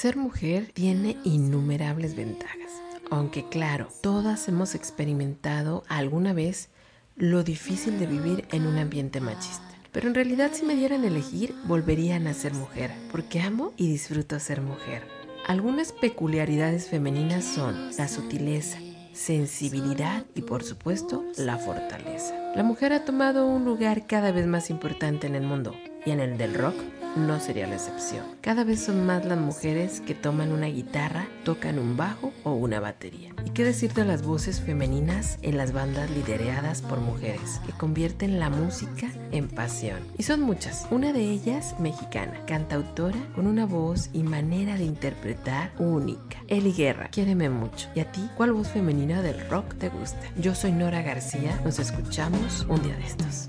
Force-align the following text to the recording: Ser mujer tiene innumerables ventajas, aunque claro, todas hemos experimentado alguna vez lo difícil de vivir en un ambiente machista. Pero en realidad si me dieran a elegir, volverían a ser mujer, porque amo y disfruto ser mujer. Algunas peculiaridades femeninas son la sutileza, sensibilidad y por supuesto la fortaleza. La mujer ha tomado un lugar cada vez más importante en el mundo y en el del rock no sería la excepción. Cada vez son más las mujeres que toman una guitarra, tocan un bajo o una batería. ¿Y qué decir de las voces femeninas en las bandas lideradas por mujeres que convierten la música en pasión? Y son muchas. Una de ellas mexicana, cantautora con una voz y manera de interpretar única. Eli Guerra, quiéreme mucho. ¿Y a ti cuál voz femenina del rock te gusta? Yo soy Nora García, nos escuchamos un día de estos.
Ser 0.00 0.16
mujer 0.16 0.70
tiene 0.72 1.18
innumerables 1.24 2.16
ventajas, 2.16 2.72
aunque 3.10 3.46
claro, 3.50 3.88
todas 4.00 4.48
hemos 4.48 4.74
experimentado 4.74 5.84
alguna 5.88 6.32
vez 6.32 6.70
lo 7.16 7.42
difícil 7.42 7.98
de 7.98 8.06
vivir 8.06 8.48
en 8.50 8.66
un 8.66 8.78
ambiente 8.78 9.20
machista. 9.20 9.68
Pero 9.92 10.08
en 10.08 10.14
realidad 10.14 10.52
si 10.54 10.64
me 10.64 10.74
dieran 10.74 11.04
a 11.04 11.08
elegir, 11.08 11.54
volverían 11.66 12.28
a 12.28 12.32
ser 12.32 12.54
mujer, 12.54 12.90
porque 13.12 13.42
amo 13.42 13.74
y 13.76 13.88
disfruto 13.88 14.40
ser 14.40 14.62
mujer. 14.62 15.02
Algunas 15.46 15.92
peculiaridades 15.92 16.88
femeninas 16.88 17.44
son 17.44 17.94
la 17.98 18.08
sutileza, 18.08 18.78
sensibilidad 19.12 20.24
y 20.34 20.40
por 20.40 20.64
supuesto 20.64 21.26
la 21.36 21.58
fortaleza. 21.58 22.34
La 22.56 22.62
mujer 22.62 22.94
ha 22.94 23.04
tomado 23.04 23.46
un 23.46 23.66
lugar 23.66 24.06
cada 24.06 24.32
vez 24.32 24.46
más 24.46 24.70
importante 24.70 25.26
en 25.26 25.34
el 25.34 25.42
mundo 25.42 25.74
y 26.06 26.10
en 26.12 26.20
el 26.20 26.38
del 26.38 26.54
rock 26.54 26.76
no 27.16 27.40
sería 27.40 27.66
la 27.66 27.74
excepción. 27.74 28.24
Cada 28.40 28.64
vez 28.64 28.80
son 28.80 29.06
más 29.06 29.24
las 29.24 29.38
mujeres 29.38 30.00
que 30.00 30.14
toman 30.14 30.52
una 30.52 30.66
guitarra, 30.66 31.28
tocan 31.44 31.78
un 31.78 31.96
bajo 31.96 32.32
o 32.44 32.52
una 32.52 32.80
batería. 32.80 33.34
¿Y 33.44 33.50
qué 33.50 33.64
decir 33.64 33.92
de 33.92 34.04
las 34.04 34.22
voces 34.22 34.60
femeninas 34.60 35.38
en 35.42 35.56
las 35.56 35.72
bandas 35.72 36.10
lideradas 36.10 36.82
por 36.82 37.00
mujeres 37.00 37.60
que 37.66 37.72
convierten 37.72 38.38
la 38.38 38.50
música 38.50 39.10
en 39.32 39.48
pasión? 39.48 39.98
Y 40.18 40.22
son 40.22 40.40
muchas. 40.40 40.86
Una 40.90 41.12
de 41.12 41.22
ellas 41.22 41.74
mexicana, 41.78 42.44
cantautora 42.46 43.18
con 43.34 43.46
una 43.46 43.66
voz 43.66 44.10
y 44.12 44.22
manera 44.22 44.76
de 44.76 44.84
interpretar 44.84 45.72
única. 45.78 46.38
Eli 46.48 46.72
Guerra, 46.72 47.08
quiéreme 47.08 47.50
mucho. 47.50 47.88
¿Y 47.94 48.00
a 48.00 48.10
ti 48.10 48.28
cuál 48.36 48.52
voz 48.52 48.68
femenina 48.68 49.22
del 49.22 49.48
rock 49.48 49.74
te 49.78 49.88
gusta? 49.88 50.20
Yo 50.36 50.54
soy 50.54 50.72
Nora 50.72 51.02
García, 51.02 51.60
nos 51.64 51.78
escuchamos 51.78 52.66
un 52.68 52.82
día 52.82 52.96
de 52.96 53.04
estos. 53.04 53.46